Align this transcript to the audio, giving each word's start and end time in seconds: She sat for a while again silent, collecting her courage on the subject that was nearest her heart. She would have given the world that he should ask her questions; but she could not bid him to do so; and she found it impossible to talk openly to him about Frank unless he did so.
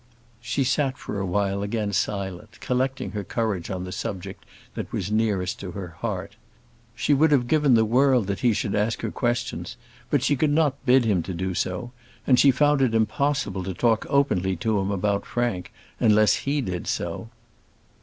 She 0.41 0.63
sat 0.63 0.97
for 0.97 1.19
a 1.19 1.25
while 1.27 1.61
again 1.61 1.93
silent, 1.93 2.59
collecting 2.59 3.11
her 3.11 3.23
courage 3.23 3.69
on 3.69 3.83
the 3.83 3.91
subject 3.91 4.47
that 4.73 4.91
was 4.91 5.11
nearest 5.11 5.61
her 5.61 5.89
heart. 5.99 6.37
She 6.95 7.13
would 7.13 7.31
have 7.31 7.47
given 7.47 7.75
the 7.75 7.85
world 7.85 8.25
that 8.25 8.39
he 8.39 8.51
should 8.51 8.73
ask 8.73 9.01
her 9.03 9.11
questions; 9.11 9.77
but 10.09 10.23
she 10.23 10.35
could 10.35 10.49
not 10.49 10.83
bid 10.87 11.05
him 11.05 11.21
to 11.21 11.35
do 11.35 11.53
so; 11.53 11.91
and 12.25 12.39
she 12.39 12.49
found 12.49 12.81
it 12.81 12.95
impossible 12.95 13.63
to 13.63 13.75
talk 13.75 14.07
openly 14.09 14.55
to 14.55 14.79
him 14.79 14.89
about 14.89 15.23
Frank 15.23 15.71
unless 15.99 16.33
he 16.49 16.61
did 16.61 16.87
so. 16.87 17.29